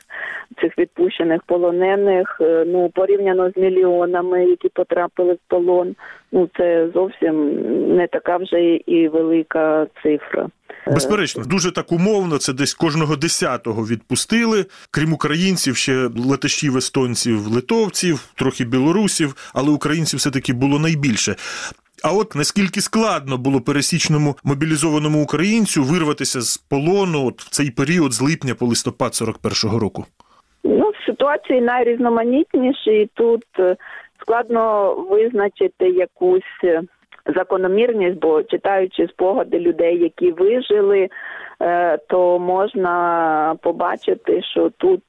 цих 0.60 0.78
відпущених 0.78 1.42
полонених. 1.42 2.38
Е, 2.40 2.64
ну 2.66 2.88
порівняно 2.94 3.50
з 3.50 3.56
мільйонами, 3.56 4.44
які 4.44 4.68
потрапили 4.68 5.32
в 5.32 5.38
полон. 5.48 5.94
Ну 6.32 6.48
це 6.56 6.88
зовсім 6.88 7.54
не 7.96 8.06
така 8.06 8.36
вже 8.36 8.74
і 8.74 9.08
велика 9.08 9.86
цифра. 10.02 10.48
Безперечно, 10.86 11.44
дуже 11.44 11.70
так 11.70 11.92
умовно. 11.92 12.38
Це 12.38 12.52
десь 12.52 12.74
кожного 12.74 13.16
десятого 13.16 13.86
відпустили. 13.86 14.66
Крім 14.90 15.12
українців, 15.12 15.76
ще 15.76 16.08
летачів, 16.16 16.76
естонців, 16.76 17.46
литовців, 17.46 18.24
трохи 18.34 18.64
білорусів, 18.64 19.50
але 19.54 19.70
українців 19.70 20.18
все 20.18 20.30
таки 20.30 20.52
було 20.52 20.78
найбільше. 20.78 21.36
А 22.04 22.12
от 22.12 22.34
наскільки 22.34 22.80
складно 22.80 23.38
було 23.38 23.60
пересічному 23.60 24.36
мобілізованому 24.44 25.22
українцю 25.22 25.82
вирватися 25.82 26.40
з 26.40 26.58
полону 26.58 27.26
от 27.26 27.40
в 27.40 27.48
цей 27.48 27.70
період 27.70 28.12
з 28.12 28.20
липня 28.20 28.54
по 28.54 28.66
листопад 28.66 29.12
41-го 29.12 29.78
року? 29.78 30.04
Ну, 30.64 30.92
ситуації 31.06 31.60
найрізноманітніші, 31.60 32.90
і 32.90 33.10
тут 33.14 33.44
е, 33.58 33.76
складно 34.20 34.94
визначити 35.10 35.88
якусь 35.88 36.64
е, 36.64 36.82
закономірність, 37.26 38.20
бо 38.20 38.42
читаючи 38.42 39.08
спогади 39.08 39.58
людей, 39.58 39.98
які 39.98 40.32
вижили, 40.32 41.08
е, 41.62 41.98
то 42.08 42.38
можна 42.38 43.56
побачити, 43.62 44.42
що 44.42 44.70
тут 44.70 45.02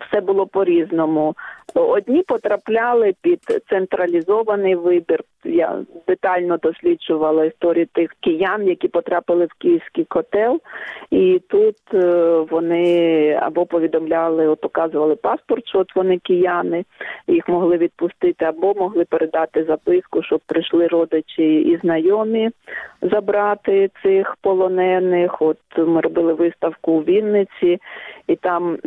все 0.00 0.20
було 0.20 0.46
по-різному. 0.46 1.34
Одні 1.74 2.22
потрапляли 2.22 3.14
під 3.22 3.40
централізований 3.70 4.74
вибір. 4.74 5.20
Я 5.44 5.78
детально 6.08 6.56
досліджувала 6.56 7.44
історію 7.44 7.86
тих 7.92 8.14
киян, 8.20 8.68
які 8.68 8.88
потрапили 8.88 9.44
в 9.44 9.52
київський 9.58 10.04
котел, 10.04 10.60
і 11.10 11.40
тут 11.48 11.76
е, 11.94 12.36
вони 12.50 13.32
або 13.42 13.66
повідомляли, 13.66 14.48
от 14.48 14.60
показували 14.60 15.16
паспорт, 15.16 15.68
що 15.68 15.78
от 15.78 15.96
вони 15.96 16.18
кияни, 16.18 16.84
їх 17.26 17.48
могли 17.48 17.76
відпустити, 17.76 18.44
або 18.44 18.74
могли 18.74 19.04
передати 19.04 19.64
записку, 19.64 20.22
щоб 20.22 20.40
прийшли 20.46 20.86
родичі 20.86 21.54
і 21.54 21.76
знайомі 21.76 22.50
забрати 23.02 23.90
цих 24.02 24.36
полонених. 24.40 25.42
От 25.42 25.58
ми 25.76 26.00
робили 26.00 26.32
виставку 26.32 26.92
у 26.92 27.02
Вінниці, 27.02 27.78
і 28.26 28.36
там 28.36 28.78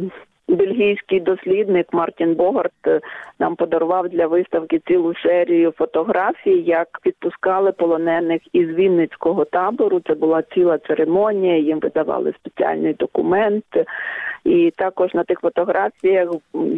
бельгійський 0.47 1.19
дослідник 1.19 1.87
Мартін 1.93 2.35
Богарт 2.35 2.87
е, 2.87 2.99
нам 3.39 3.55
подарував 3.55 4.09
для 4.09 4.27
виставки 4.27 4.79
цілу 4.87 5.15
серію 5.15 5.73
фотографій, 5.77 6.61
як 6.61 6.87
відпускали 7.05 7.71
полонених 7.71 8.41
із 8.53 8.67
Вінницького 8.67 9.45
табору. 9.45 10.01
Це 10.07 10.13
була 10.13 10.41
ціла 10.41 10.77
церемонія. 10.77 11.57
Їм 11.57 11.79
видавали 11.79 12.33
спеціальний 12.39 12.93
документ. 12.93 13.65
І 14.45 14.73
також 14.77 15.13
на 15.13 15.23
тих 15.23 15.39
фотографіях 15.39 16.29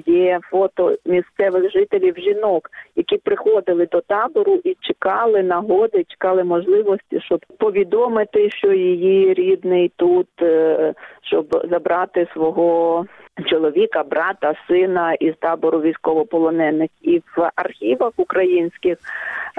є 0.05 0.39
фото 0.51 0.95
місцевих 1.05 1.71
жителів 1.71 2.15
жінок, 2.17 2.69
які 2.95 3.17
приходили 3.17 3.86
до 3.86 4.01
табору 4.01 4.59
і 4.63 4.77
чекали 4.79 5.43
нагоди, 5.43 6.05
чекали 6.07 6.43
можливості, 6.43 7.21
щоб 7.21 7.39
повідомити, 7.57 8.50
що 8.50 8.74
її 8.74 9.33
рідний 9.33 9.91
тут, 9.95 10.27
е, 10.41 10.93
щоб 11.21 11.65
забрати 11.71 12.27
свого 12.33 13.05
чоловіка, 13.46 14.03
брата, 14.03 14.53
сина 14.67 15.13
із 15.13 15.34
табору 15.39 15.82
військовополонених, 15.82 16.89
і 17.01 17.22
в 17.38 17.51
архівах 17.56 18.12
українських 18.17 18.98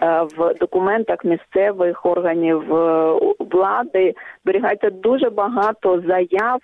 е, 0.02 0.22
в 0.36 0.54
документах 0.60 1.24
місцевих 1.24 2.06
органів 2.06 2.74
е, 2.74 3.12
влади 3.38 4.14
зберігається 4.44 4.90
дуже 4.90 5.30
багато 5.30 6.02
заяв. 6.06 6.60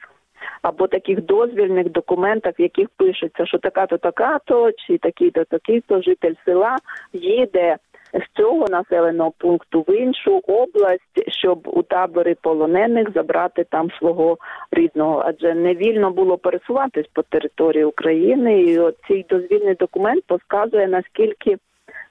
Або 0.62 0.87
таких 0.87 1.23
дозвільних 1.23 1.90
документах, 1.90 2.54
в 2.59 2.62
яких 2.62 2.88
пишеться, 2.97 3.47
що 3.47 3.59
така-то 3.59 3.99
така-то, 3.99 4.71
чи 4.73 4.99
такий-то 4.99 5.44
такий-то 5.44 6.02
житель 6.02 6.35
села 6.44 6.76
їде 7.12 7.76
з 8.14 8.40
цього 8.40 8.66
населеного 8.71 9.33
пункту 9.38 9.85
в 9.88 9.97
іншу 9.97 10.40
область, 10.47 11.30
щоб 11.30 11.68
у 11.68 11.83
табори 11.83 12.37
полонених 12.42 13.09
забрати 13.14 13.64
там 13.71 13.90
свого 13.90 14.38
рідного, 14.71 15.23
адже 15.26 15.54
не 15.54 15.75
вільно 15.75 16.11
було 16.11 16.38
пересуватись 16.38 17.06
по 17.12 17.23
території 17.23 17.85
України. 17.85 18.62
І 18.62 18.80
цей 19.09 19.26
дозвільний 19.30 19.75
документ 19.75 20.25
показує 20.26 20.88
наскільки 20.88 21.56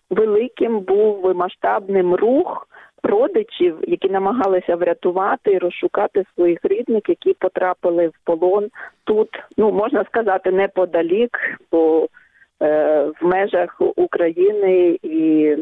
великим 0.10 0.80
був 0.80 1.36
масштабним 1.36 2.16
рух. 2.16 2.68
Родичів, 3.06 3.78
які 3.88 4.10
намагалися 4.10 4.76
врятувати 4.76 5.52
і 5.52 5.58
розшукати 5.58 6.24
своїх 6.36 6.60
рідних, 6.64 7.02
які 7.08 7.34
потрапили 7.34 8.08
в 8.08 8.14
полон 8.24 8.70
тут, 9.04 9.30
ну 9.58 9.72
можна 9.72 10.04
сказати, 10.04 10.52
неподалік, 10.52 11.38
бо 11.72 12.08
в 12.64 13.16
межах 13.22 13.82
України 13.96 15.00
і 15.04 15.56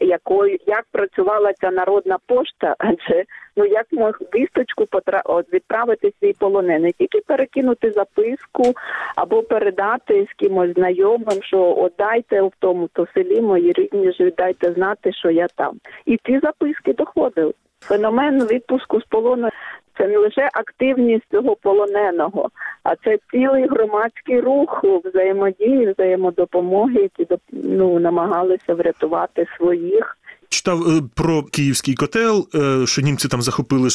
якою 0.00 0.58
як 0.66 0.84
працювала 0.92 1.52
ця 1.52 1.70
народна 1.70 2.18
пошта, 2.26 2.74
адже 2.78 3.24
ну 3.56 3.64
як 3.64 3.86
мог 3.92 4.18
вісточку 4.34 4.86
потра... 4.86 5.22
відправити 5.52 6.12
свій 6.20 6.32
полонений, 6.32 6.92
тільки 6.98 7.20
перекинути 7.26 7.90
записку 7.90 8.74
або 9.16 9.42
передати 9.42 10.26
з 10.30 10.34
кимось 10.36 10.74
знайомим, 10.74 11.42
що 11.42 11.74
от 11.78 11.92
дайте 11.98 12.42
в 12.42 12.52
тому 12.58 12.88
то 12.92 13.06
селі 13.14 13.40
мої 13.40 13.72
рідні 13.72 14.12
ж 14.12 14.30
дайте 14.38 14.72
знати, 14.72 15.12
що 15.12 15.30
я 15.30 15.46
там, 15.56 15.74
і 16.06 16.18
ці 16.26 16.38
записки 16.38 16.92
доходили. 16.92 17.52
Феномен 17.80 18.46
відпуску 18.46 19.00
з 19.00 19.04
полону 19.04 19.48
це 19.98 20.08
не 20.08 20.18
лише 20.18 20.50
активність 20.52 21.24
цього 21.30 21.56
полоненого, 21.56 22.50
а 22.82 22.96
це 22.96 23.18
цілий 23.30 23.66
громадський 23.66 24.40
рух 24.40 24.84
взаємодії, 25.04 25.92
взаємодопомоги, 25.92 27.02
які 27.02 27.26
ну, 27.52 27.98
намагалися 27.98 28.74
врятувати 28.74 29.46
своїх. 29.56 30.16
Читав 30.56 30.88
е, 30.88 31.02
про 31.14 31.42
київський 31.42 31.94
котел, 31.94 32.48
е, 32.54 32.86
що 32.86 33.02
німці 33.02 33.28
там 33.28 33.42
захопили 33.42 33.88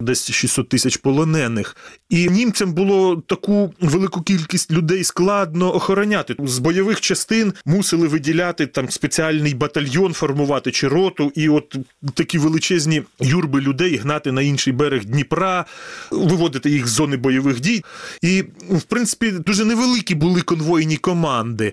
десь 0.00 0.30
600 0.30 0.68
тисяч 0.68 0.96
полонених, 0.96 1.76
і 2.10 2.28
німцям 2.28 2.72
було 2.72 3.22
таку 3.26 3.74
велику 3.80 4.22
кількість 4.22 4.70
людей 4.70 5.04
складно 5.04 5.74
охороняти. 5.74 6.36
З 6.38 6.58
бойових 6.58 7.00
частин 7.00 7.52
мусили 7.66 8.08
виділяти 8.08 8.66
там 8.66 8.90
спеціальний 8.90 9.54
батальйон 9.54 10.12
формувати 10.12 10.70
чи 10.70 10.88
роту, 10.88 11.32
і 11.34 11.48
от 11.48 11.76
такі 12.14 12.38
величезні 12.38 13.02
юрби 13.20 13.60
людей 13.60 13.96
гнати 13.96 14.32
на 14.32 14.42
інший 14.42 14.72
берег 14.72 15.04
Дніпра, 15.04 15.64
виводити 16.10 16.70
їх 16.70 16.86
з 16.86 16.90
зони 16.90 17.16
бойових 17.16 17.60
дій. 17.60 17.84
І 18.22 18.44
в 18.70 18.82
принципі 18.82 19.30
дуже 19.30 19.64
невеликі 19.64 20.14
були 20.14 20.40
конвойні 20.40 20.96
команди 20.96 21.72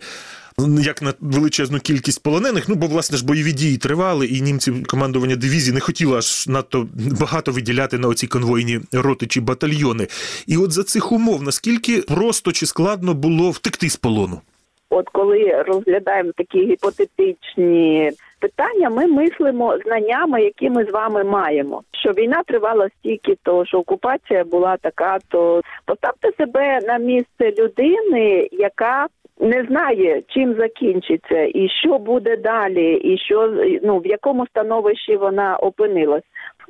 як 0.81 1.01
на 1.01 1.13
величезну 1.19 1.79
кількість 1.79 2.23
полонених. 2.23 2.69
Ну 2.69 2.75
бо 2.75 2.87
власне 2.87 3.17
ж 3.17 3.25
бойові 3.25 3.53
дії 3.53 3.77
тривали, 3.77 4.27
і 4.27 4.41
німці 4.41 4.71
командування 4.87 5.35
дивізії 5.35 5.73
не 5.73 5.79
хотіло 5.79 6.17
аж 6.17 6.47
надто 6.47 6.87
багато 7.19 7.51
виділяти 7.51 7.97
на 7.97 8.07
оці 8.07 8.27
конвойні 8.27 8.79
роти 8.93 9.27
чи 9.27 9.41
батальйони. 9.41 10.07
І 10.47 10.57
от 10.57 10.71
за 10.71 10.83
цих 10.83 11.11
умов 11.11 11.43
наскільки 11.43 12.01
просто 12.01 12.51
чи 12.51 12.65
складно 12.65 13.13
було 13.13 13.51
втекти 13.51 13.89
з 13.89 13.95
полону? 13.95 14.41
От 14.89 15.09
коли 15.09 15.63
розглядаємо 15.67 16.31
такі 16.37 16.65
гіпотетичні 16.65 18.11
питання, 18.39 18.89
ми 18.89 19.07
мислимо 19.07 19.77
знаннями, 19.85 20.43
які 20.43 20.69
ми 20.69 20.85
з 20.85 20.89
вами 20.89 21.23
маємо. 21.23 21.83
Що 21.91 22.11
війна 22.11 22.43
тривала 22.47 22.89
стільки, 22.99 23.37
то 23.43 23.65
що 23.65 23.77
окупація 23.77 24.43
була 24.43 24.77
така, 24.77 25.17
то 25.29 25.61
поставте 25.85 26.31
себе 26.37 26.79
на 26.87 26.97
місце 26.97 27.51
людини, 27.57 28.49
яка 28.51 29.07
не 29.41 29.63
знає, 29.63 30.23
чим 30.27 30.53
закінчиться, 30.53 31.41
і 31.41 31.69
що 31.69 31.97
буде 31.97 32.37
далі, 32.37 32.93
і 32.93 33.17
що 33.17 33.53
ну 33.83 33.99
в 33.99 34.07
якому 34.07 34.47
становищі 34.47 35.15
вона 35.15 35.57
опинилась. 35.57 36.23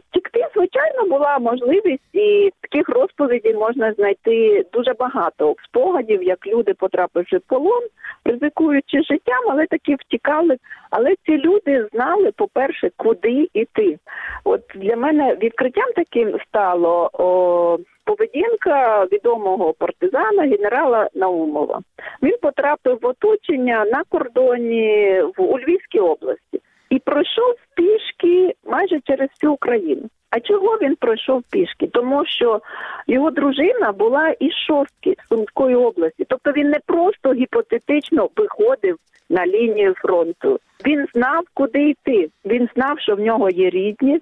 Втікти, 0.10 0.48
звичайно, 0.56 1.06
була 1.10 1.40
можливість, 1.40 2.10
і 2.14 2.52
таких 2.62 2.90
розповідей 2.90 3.54
можна 3.54 3.94
знайти 3.94 4.66
дуже 4.74 4.94
багато 4.94 5.56
спогадів, 5.66 6.24
як 6.24 6.48
люди, 6.48 6.74
потрапивши 6.74 7.38
в 7.38 7.42
полон, 7.42 7.84
ризикуючи 8.26 9.04
життям, 9.04 9.44
але 9.50 9.66
таки 9.66 9.96
втікали. 9.96 10.58
Але 10.90 11.16
ці 11.26 11.38
люди 11.38 11.88
знали, 11.94 12.32
по-перше, 12.32 12.92
куди 12.98 13.48
йти. 13.54 14.00
От 14.44 14.62
для 14.76 14.96
мене 14.96 15.36
відкриттям 15.36 15.92
таким 15.96 16.40
стало 16.48 17.10
о, 17.14 17.78
поведінка 18.06 19.06
відомого 19.12 19.74
партизана 19.74 20.44
генерала 20.44 21.10
Наумова. 21.14 21.82
Він 22.24 22.38
потрапив 22.42 23.00
в 23.02 23.06
оточення 23.06 23.86
на 23.86 24.04
кордоні 24.10 25.22
в 25.38 25.42
у 25.42 25.60
Львівській 25.60 26.00
області 26.00 26.62
і 26.90 27.00
пройшов 27.00 27.56
пішки 27.76 28.54
майже 28.66 29.00
через 29.00 29.30
всю 29.30 29.54
Україну. 29.54 30.10
А 30.32 30.40
чого 30.40 30.78
він 30.82 30.96
пройшов 30.96 31.44
пішки? 31.52 31.88
Тому 31.88 32.26
що 32.26 32.62
його 33.08 33.32
дружина 33.32 33.92
була 33.92 34.30
із 34.30 34.54
шостки 34.54 35.16
Сумської 35.30 35.76
області, 35.76 36.26
тобто 36.30 36.52
він 36.52 36.70
не 36.70 36.80
просто 36.86 37.34
гіпотетично 37.34 38.30
виходив 38.36 38.98
на 39.30 39.48
лінію 39.48 39.94
фронту. 39.98 40.60
Він 40.86 41.08
знав, 41.14 41.44
куди 41.54 41.90
йти. 41.90 42.30
Він 42.46 42.70
знав, 42.76 43.00
що 43.00 43.16
в 43.16 43.20
нього 43.20 43.50
є 43.50 43.70
рідні 43.70 44.20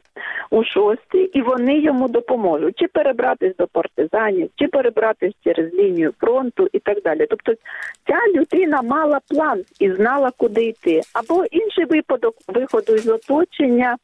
у 0.50 0.64
шостій, 0.64 1.30
і 1.34 1.42
вони 1.42 1.80
йому 1.80 2.08
допоможуть 2.08 2.80
чи 2.80 2.88
перебратись 2.88 3.56
до 3.56 3.68
партизанів, 3.68 4.50
чи 4.56 4.68
перебратись 4.68 5.34
через 5.44 5.74
лінію 5.74 6.14
фронту 6.20 6.68
і 6.74 6.80
так 6.80 7.02
далі. 7.02 7.26
Тобто 7.30 7.54
ця 8.08 8.40
людина 8.40 8.82
мала 8.82 9.20
план 9.30 9.64
і 9.80 9.92
знала, 9.92 10.32
куди 10.38 10.64
йти. 10.64 11.02
Або 11.14 11.46
інший 11.46 11.86
випадок 11.86 12.36
виходу 12.48 12.96
із 12.96 13.08
оточення. 13.08 13.98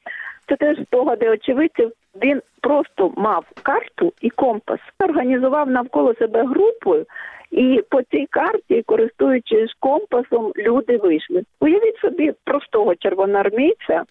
Це 0.49 0.55
теж 0.55 0.77
спогади 0.84 1.29
очевидців. 1.29 1.91
Він 2.23 2.41
просто 2.62 3.13
мав 3.17 3.45
карту 3.63 4.13
і 4.21 4.29
компас, 4.29 4.79
організував 4.99 5.69
навколо 5.69 6.13
себе 6.13 6.43
групою, 6.43 7.05
і 7.51 7.84
по 7.89 8.01
цій 8.01 8.27
карті, 8.29 8.84
користуючись 8.86 9.73
компасом, 9.79 10.51
люди 10.58 10.97
вийшли. 10.97 11.43
Уявіть 11.60 11.97
собі 11.97 12.34
простого 12.43 12.95
червоноармійця. 12.95 14.03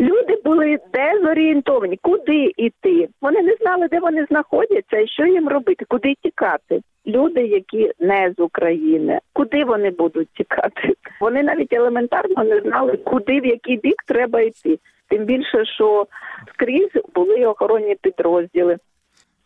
Люди 0.00 0.40
були 0.44 0.78
дезорієнтовані, 0.92 1.98
куди 2.02 2.52
йти. 2.56 3.08
Вони 3.20 3.42
не 3.42 3.54
знали, 3.60 3.88
де 3.88 4.00
вони 4.00 4.24
знаходяться 4.24 4.98
і 4.98 5.08
що 5.08 5.26
їм 5.26 5.48
робити, 5.48 5.84
куди 5.88 6.14
тікати. 6.22 6.80
Люди, 7.06 7.46
які 7.46 7.92
не 8.00 8.34
з 8.38 8.40
України, 8.40 9.18
куди 9.32 9.64
вони 9.64 9.90
будуть 9.90 10.28
тікати? 10.34 10.94
Вони 11.20 11.42
навіть 11.42 11.72
елементарно 11.72 12.44
не 12.44 12.60
знали, 12.60 12.96
куди 12.96 13.40
в 13.40 13.46
який 13.46 13.76
бік 13.76 13.96
треба 14.06 14.40
йти. 14.40 14.78
Тим 15.12 15.24
більше, 15.24 15.64
що 15.64 16.06
скрізь 16.54 17.02
були 17.14 17.46
охоронні 17.46 17.96
підрозділи. 18.02 18.78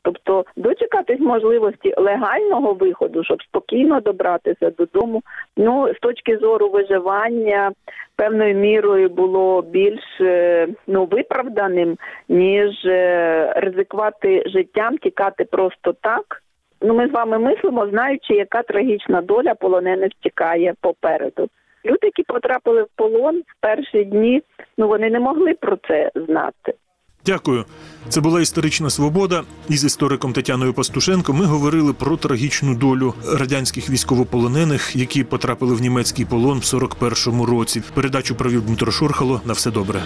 Тобто 0.03 0.45
дочекатись 0.57 1.21
можливості 1.21 1.95
легального 1.97 2.73
виходу, 2.73 3.25
щоб 3.25 3.43
спокійно 3.43 4.01
добратися 4.01 4.71
додому. 4.71 5.23
Ну 5.57 5.95
з 5.95 5.99
точки 5.99 6.37
зору 6.39 6.69
виживання 6.69 7.73
певною 8.17 8.55
мірою 8.55 9.09
було 9.09 9.63
більш 9.63 10.21
е, 10.21 10.69
ну 10.87 11.05
виправданим, 11.05 11.97
ніж 12.29 12.85
е, 12.85 13.53
ризикувати 13.57 14.43
життям, 14.47 14.99
тікати 14.99 15.45
просто 15.45 15.93
так. 16.01 16.43
Ну, 16.81 16.95
ми 16.95 17.09
з 17.09 17.11
вами 17.11 17.39
мислимо, 17.39 17.87
знаючи, 17.87 18.35
яка 18.35 18.63
трагічна 18.63 19.23
доля 19.23 19.55
полонених 19.55 20.13
чекає 20.21 20.75
попереду. 20.81 21.49
Люди, 21.87 21.99
які 22.03 22.23
потрапили 22.23 22.83
в 22.83 22.89
полон 22.97 23.39
в 23.39 23.61
перші 23.61 24.05
дні, 24.05 24.43
ну 24.79 24.89
вони 24.89 25.11
не 25.11 25.21
могли 25.21 25.55
про 25.55 25.77
це 25.89 26.11
знати. 26.15 26.75
Дякую. 27.27 27.65
Це 28.09 28.21
була 28.21 28.41
історична 28.41 28.91
свобода. 28.91 29.43
Із 29.69 29.85
істориком 29.85 30.33
Тетяною 30.33 30.75
Пастушенко 30.75 31.33
ми 31.33 31.45
говорили 31.45 31.93
про 31.93 32.17
трагічну 32.17 32.75
долю 32.75 33.15
радянських 33.39 33.91
військовополонених, 33.91 34.97
які 34.97 35.25
потрапили 35.25 35.75
в 35.75 35.81
німецький 35.81 36.25
полон 36.25 36.59
в 36.59 36.63
41-му 36.63 37.47
році. 37.47 37.83
Передачу 37.95 38.35
провів 38.35 38.67
Дмитро 38.67 38.93
Шорхало. 38.93 39.41
На 39.45 39.53
все 39.53 39.71
добре. 39.71 40.01